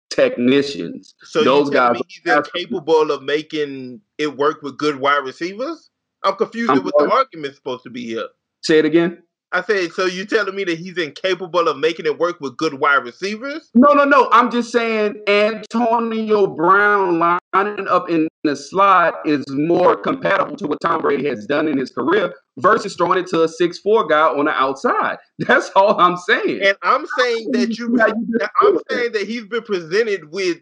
[0.10, 1.15] technicians.
[1.23, 1.97] So Those guys
[2.28, 5.89] are- incapable of making it work with good wide receivers?
[6.23, 7.19] I'm confused I'm with what the sorry?
[7.19, 8.28] argument's supposed to be here.
[8.62, 9.23] Say it again.
[9.52, 12.76] I said, so you telling me that he's incapable of making it work with good
[12.76, 13.69] wide receivers?
[13.76, 14.30] No, no, no.
[14.32, 17.19] I'm just saying Antonio Brown
[17.53, 21.91] up in the slot is more compatible to what Tom Brady has done in his
[21.91, 25.17] career versus throwing it to a six-four guy on the outside.
[25.39, 26.61] That's all I'm saying.
[26.63, 30.57] And I'm saying that you, How you just I'm saying that he's been presented with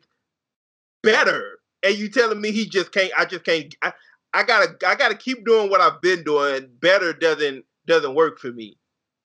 [1.04, 3.12] better, and you telling me he just can't.
[3.17, 3.73] I just can't.
[3.82, 3.93] I,
[4.34, 6.69] I gotta, I gotta keep doing what I've been doing.
[6.80, 8.77] Better doesn't doesn't work for me.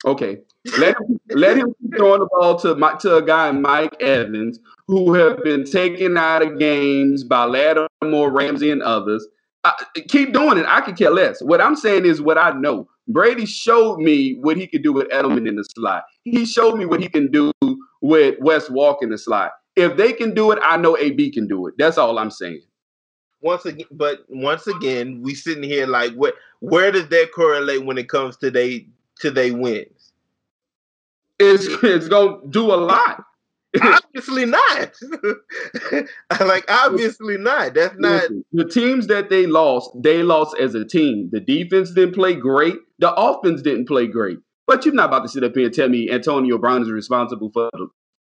[0.07, 0.39] Okay,
[0.79, 4.61] let him let him keep throwing the ball to my, to a guy Mike Evans
[4.87, 9.27] who have been taken out of games by Lattimore, Ramsey, and others.
[9.65, 9.75] I,
[10.09, 10.67] keep doing it.
[10.69, 11.43] I could care less.
[11.43, 12.89] What I'm saying is what I know.
[13.09, 16.05] Brady showed me what he could do with Edelman in the slot.
[16.25, 17.53] He showed me what he can do
[18.01, 19.53] with Wes Walk in the slot.
[19.75, 21.75] If they can do it, I know AB can do it.
[21.79, 22.63] That's all I'm saying.
[23.43, 26.35] Once again, but once again, we sitting here like, what?
[26.61, 28.87] Where does that correlate when it comes to they
[29.21, 29.96] to they wins?
[31.39, 33.23] It's it's gonna do a lot.
[33.83, 34.97] obviously not.
[36.41, 37.75] like obviously not.
[37.75, 39.91] That's not the teams that they lost.
[40.03, 41.29] They lost as a team.
[41.33, 42.77] The defense didn't play great.
[42.99, 44.39] The offense didn't play great.
[44.67, 47.51] But you're not about to sit up here and tell me Antonio Brown is responsible
[47.53, 47.71] for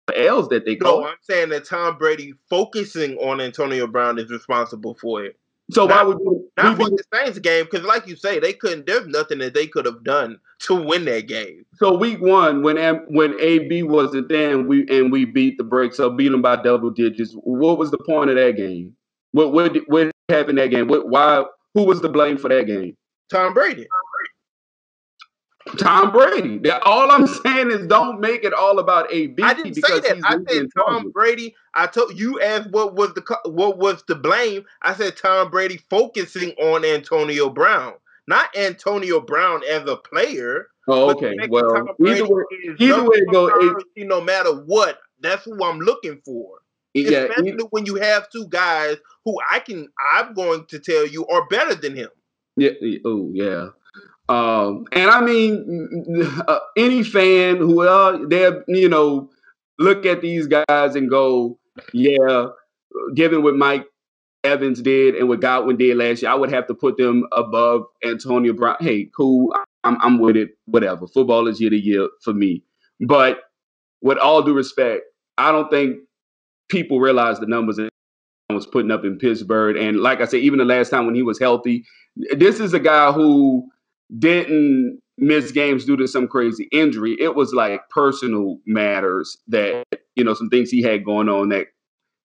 [0.07, 1.05] the L's that they no.
[1.05, 5.37] I'm saying that Tom Brady focusing on Antonio Brown is responsible for it.
[5.71, 8.85] So why would we, Not we the Saints game, because like you say, they couldn't.
[8.85, 11.65] There's nothing that they could have done to win that game.
[11.75, 15.63] So week one, when M- when AB wasn't there, and we and we beat the
[15.63, 17.33] brakes up, beat them by double digits.
[17.33, 18.95] What was the point of that game?
[19.31, 20.87] What what what happened that game?
[20.87, 21.45] What why?
[21.73, 22.95] Who was the blame for that game?
[23.31, 23.87] Tom Brady.
[25.77, 26.69] Tom Brady.
[26.85, 29.41] All I'm saying is don't make it all about AB.
[29.43, 30.17] I didn't say that.
[30.23, 31.11] I said Tom.
[31.11, 31.55] Brady.
[31.75, 34.65] I told you asked what was the what was the blame.
[34.81, 37.93] I said Tom Brady focusing on Antonio Brown,
[38.27, 40.67] not Antonio Brown as a player.
[40.87, 41.35] Oh, okay.
[41.49, 42.43] Well, either way,
[42.77, 44.99] either way go, one it- no matter what.
[45.21, 46.57] That's who I'm looking for.
[46.93, 49.87] yeah, Especially either- when you have two guys who I can.
[50.13, 52.09] I'm going to tell you are better than him.
[52.57, 52.71] Yeah.
[53.05, 53.69] Oh, yeah.
[54.29, 59.29] Um, and I mean, uh, any fan who uh, they you know
[59.79, 61.59] look at these guys and go,
[61.93, 62.47] yeah,
[63.15, 63.85] given what Mike
[64.43, 67.83] Evans did and what Godwin did last year, I would have to put them above
[68.03, 68.77] Antonio Brown.
[68.79, 70.51] Hey, cool, I'm I'm with it.
[70.65, 71.07] Whatever.
[71.07, 72.63] Football is year to year for me.
[72.99, 73.39] But
[74.01, 75.03] with all due respect,
[75.37, 75.97] I don't think
[76.69, 77.89] people realize the numbers that
[78.49, 79.77] was putting up in Pittsburgh.
[79.77, 81.85] And like I said, even the last time when he was healthy,
[82.35, 83.67] this is a guy who
[84.17, 87.15] didn't miss games due to some crazy injury.
[87.19, 89.85] It was like personal matters that,
[90.15, 91.67] you know, some things he had going on that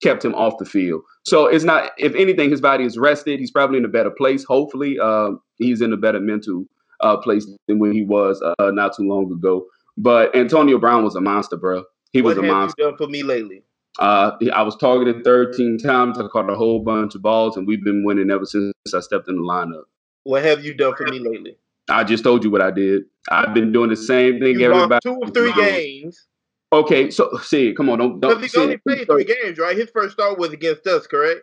[0.02, 1.02] kept him off the field.
[1.24, 3.40] So it's not, if anything, his body is rested.
[3.40, 4.44] He's probably in a better place.
[4.44, 6.64] Hopefully, uh, he's in a better mental
[7.00, 9.66] uh, place than when he was uh, not too long ago.
[9.96, 11.84] But Antonio Brown was a monster, bro.
[12.12, 12.82] He was what a have monster.
[12.82, 13.62] you done for me lately?
[13.98, 16.18] Uh, I was targeted 13 times.
[16.18, 19.28] I caught a whole bunch of balls, and we've been winning ever since I stepped
[19.28, 19.82] in the lineup.
[20.22, 21.56] What have you done for me lately?
[21.88, 23.02] I just told you what I did.
[23.30, 24.60] I've been doing the same thing.
[24.60, 25.00] You Everybody.
[25.02, 26.26] two or three games.
[26.72, 28.42] Okay, so see, come on, don't Because don't.
[28.42, 29.76] he's see only played three games, right?
[29.76, 31.40] His first start was against us, correct?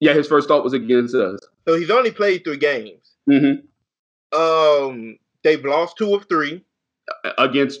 [0.00, 1.40] Yeah, his first thought was against us.
[1.66, 3.16] So he's only played three games.
[3.28, 4.38] Mm-hmm.
[4.38, 6.64] Um, they've lost two of three.
[7.38, 7.80] Against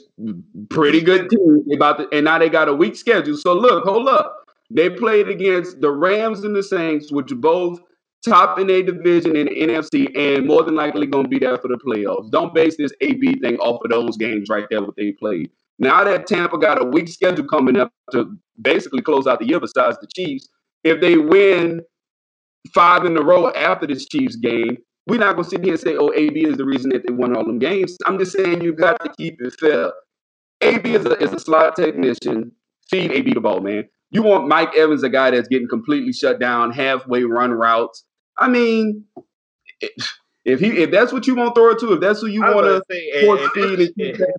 [0.70, 1.62] pretty good teams.
[1.74, 3.36] About to, and now they got a weak schedule.
[3.36, 4.48] So look, hold up.
[4.70, 7.80] They played against the Rams and the Saints, which both
[8.28, 11.58] top in a division in the NFC, and more than likely going to be there
[11.58, 12.30] for the playoffs.
[12.30, 14.82] Don't base this AB thing off of those games right there.
[14.82, 15.50] What they played.
[15.78, 19.60] Now that Tampa got a weak schedule coming up to basically close out the year,
[19.60, 20.48] besides the Chiefs,
[20.84, 21.80] if they win
[22.72, 25.96] five in a row after this Chiefs game, we're not gonna sit here and say,
[25.96, 28.72] "Oh, AB is the reason that they won all them games." I'm just saying you
[28.72, 29.92] got to keep it fair.
[30.62, 32.52] AB is a, is a slot technician.
[32.90, 33.84] Feed AB the ball, man.
[34.10, 38.04] You want Mike Evans, a guy that's getting completely shut down, halfway run routes.
[38.38, 39.04] I mean,
[40.44, 42.42] if he if that's what you want to throw it to, if that's who you
[42.54, 44.34] want to say, and, and, that's- and-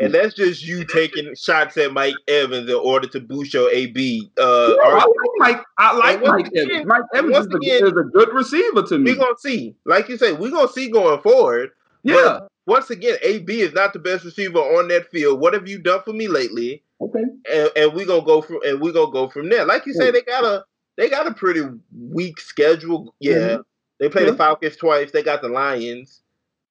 [0.00, 4.30] and that's just you taking shots at Mike Evans in order to boost your AB.
[4.38, 5.06] Uh, Yeah, I like
[5.38, 5.64] Mike.
[5.78, 6.86] I like Mike again- Evans.
[6.86, 9.12] Mike Evans once is, a, again- is a good receiver to me.
[9.12, 9.74] We're gonna see.
[9.86, 11.70] Like you said, we're gonna see going forward.
[12.02, 12.40] yeah.
[12.66, 15.40] Once again, AB is not the best receiver on that field.
[15.40, 16.82] What have you done for me lately?
[17.00, 17.22] Okay.
[17.50, 19.64] And, and we gonna go from and we gonna go from there.
[19.64, 20.64] Like you say, they got a
[20.98, 21.62] they got a pretty
[21.96, 23.14] weak schedule.
[23.20, 23.58] Yeah,
[24.00, 24.32] they play Yeah.
[24.32, 25.10] the Falcons twice.
[25.12, 26.20] They got the Lions.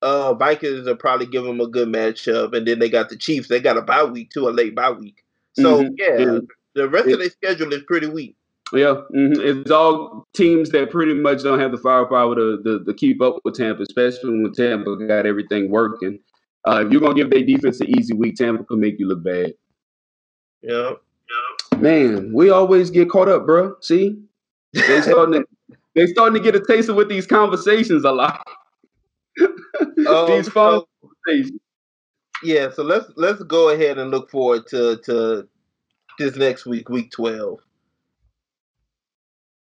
[0.04, 3.48] Uh, Vikings will probably give them a good matchup, and then they got the Chiefs.
[3.48, 5.24] They got a bye week too, a late bye week.
[5.54, 5.96] So Mhm.
[5.98, 6.40] yeah, Yeah.
[6.76, 7.14] the rest Yeah.
[7.14, 8.36] of their schedule is pretty weak.
[8.74, 12.94] Yeah, hmm it's all teams that pretty much don't have the firepower to, to, to
[12.94, 16.20] keep up with Tampa, especially when Tampa got everything working.
[16.68, 19.24] Uh, if you're gonna give their defense an easy week, Tampa could make you look
[19.24, 19.54] bad.
[20.62, 20.92] Yeah.
[20.92, 21.57] yeah.
[21.82, 23.76] Man, we always get caught up, bro.
[23.82, 24.18] See,
[24.74, 28.40] they starting to they starting to get a taste of what these conversations are like.
[29.40, 29.56] Um,
[30.28, 30.88] these so-
[31.28, 31.60] conversations.
[32.44, 35.48] Yeah, so let's let's go ahead and look forward to to
[36.20, 37.60] this next week, week twelve.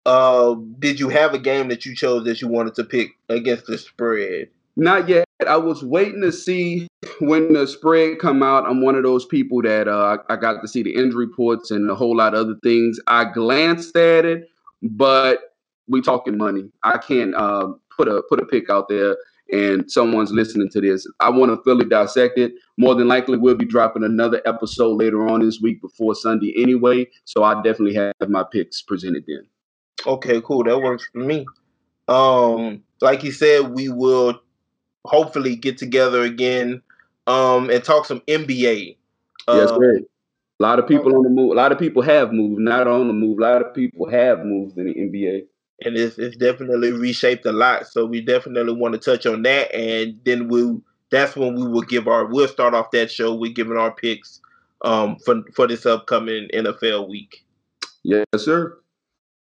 [0.05, 3.67] Uh, did you have a game that you chose that you wanted to pick against
[3.67, 4.49] the spread?
[4.77, 5.27] Not yet.
[5.47, 6.87] I was waiting to see
[7.21, 8.65] when the spread come out.
[8.67, 11.91] I'm one of those people that uh, I got to see the injury reports and
[11.91, 12.99] a whole lot of other things.
[13.07, 14.49] I glanced at it,
[14.83, 15.41] but
[15.89, 16.71] we talking money.
[16.85, 19.17] I can't uh, put a put a pick out there
[19.53, 21.07] and someone's listening to this.
[21.21, 22.53] I want to fully dissect it.
[22.79, 27.07] More than likely, we'll be dropping another episode later on this week before Sunday anyway.
[27.25, 29.47] So I definitely have my picks presented then.
[30.07, 30.65] Okay, cool.
[30.65, 31.45] That works for me.
[32.09, 34.41] Um, like you said, we will
[35.05, 36.81] hopefully get together again
[37.27, 38.97] um and talk some NBA.
[39.49, 40.01] Yes, um, sir.
[40.61, 41.53] A lot of people on the move.
[41.53, 43.39] A lot of people have moved, not on the move.
[43.39, 45.45] A lot of people have moved in the NBA.
[45.85, 47.89] And it's, it's definitely reshaped a lot.
[47.89, 49.75] So we definitely want to touch on that.
[49.75, 50.81] And then we'll
[51.11, 54.41] that's when we will give our we'll start off that show with giving our picks
[54.83, 57.45] um for for this upcoming NFL week.
[58.05, 58.79] Yes, sir.